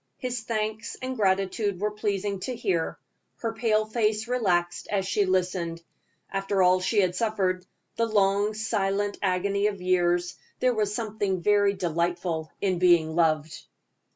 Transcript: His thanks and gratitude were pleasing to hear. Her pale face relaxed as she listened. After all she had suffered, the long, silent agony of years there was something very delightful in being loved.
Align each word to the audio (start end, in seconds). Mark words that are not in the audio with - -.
His 0.17 0.39
thanks 0.39 0.97
and 0.99 1.15
gratitude 1.15 1.79
were 1.79 1.91
pleasing 1.91 2.39
to 2.39 2.55
hear. 2.55 2.97
Her 3.37 3.53
pale 3.53 3.85
face 3.85 4.27
relaxed 4.27 4.87
as 4.89 5.05
she 5.07 5.25
listened. 5.27 5.83
After 6.31 6.63
all 6.63 6.79
she 6.79 7.01
had 7.01 7.15
suffered, 7.15 7.67
the 7.97 8.07
long, 8.07 8.55
silent 8.55 9.19
agony 9.21 9.67
of 9.67 9.79
years 9.79 10.37
there 10.59 10.73
was 10.73 10.91
something 10.95 11.41
very 11.43 11.73
delightful 11.73 12.51
in 12.61 12.79
being 12.79 13.13
loved. 13.15 13.61